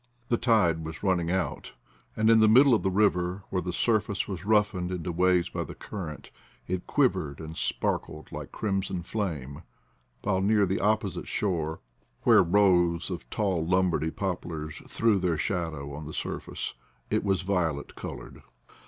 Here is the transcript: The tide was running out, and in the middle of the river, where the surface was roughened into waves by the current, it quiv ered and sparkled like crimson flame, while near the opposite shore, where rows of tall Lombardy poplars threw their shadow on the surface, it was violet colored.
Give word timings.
The 0.29 0.37
tide 0.37 0.83
was 0.83 1.03
running 1.03 1.29
out, 1.29 1.73
and 2.15 2.27
in 2.27 2.39
the 2.39 2.47
middle 2.47 2.73
of 2.73 2.81
the 2.81 2.89
river, 2.89 3.43
where 3.51 3.61
the 3.61 3.71
surface 3.71 4.27
was 4.27 4.45
roughened 4.45 4.91
into 4.91 5.11
waves 5.11 5.47
by 5.47 5.63
the 5.63 5.75
current, 5.75 6.31
it 6.67 6.87
quiv 6.87 7.09
ered 7.11 7.39
and 7.39 7.55
sparkled 7.55 8.31
like 8.31 8.51
crimson 8.51 9.03
flame, 9.03 9.61
while 10.23 10.41
near 10.41 10.65
the 10.65 10.79
opposite 10.81 11.27
shore, 11.27 11.81
where 12.23 12.41
rows 12.41 13.11
of 13.11 13.29
tall 13.29 13.63
Lombardy 13.63 14.09
poplars 14.09 14.81
threw 14.87 15.19
their 15.19 15.37
shadow 15.37 15.93
on 15.93 16.07
the 16.07 16.15
surface, 16.15 16.73
it 17.11 17.23
was 17.23 17.43
violet 17.43 17.93
colored. 17.93 18.41